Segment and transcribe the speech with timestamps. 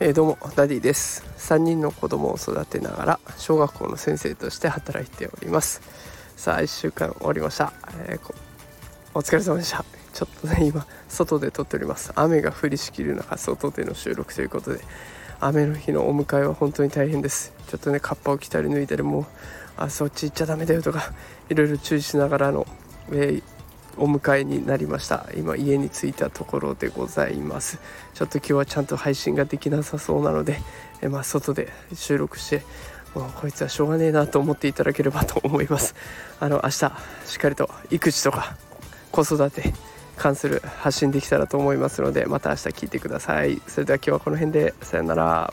[0.00, 1.24] えー、どうもダディです。
[1.38, 5.80] 3人の子供を育てながら小学校の先生として働いております。
[6.36, 7.72] さあ1週間終わりました、
[8.06, 8.34] えー、
[9.14, 9.82] お疲れ様でした。
[10.12, 12.12] ちょっとね今外で撮っております。
[12.16, 14.80] 雨が降りしきる中外での収録ということで
[15.40, 17.54] 雨の日のお迎えは本当に大変です。
[17.68, 19.26] ちょっとねカッパを着たり脱いだりもう
[19.78, 21.14] あそっち行っちゃダメだよとか
[21.48, 22.66] いろいろ注意しながらの、
[23.10, 23.42] えー、
[23.96, 25.26] お迎えになりました。
[25.36, 27.78] 今家に着いたところでございます。
[28.14, 30.60] ちょっと今日はちゃんと配信ができなさそうなので
[31.02, 32.62] えまあ外で収録して
[33.14, 35.94] もうこいつはしょうがねえなと思っていただければと思います。
[36.40, 36.80] あの明日し
[37.36, 38.56] っかりと育児とか
[39.12, 39.72] 子育て
[40.16, 43.60] 関する発信できたらと思いますのでまた明日聞いてください。
[43.66, 45.52] それでは今日はこの辺でさよなら。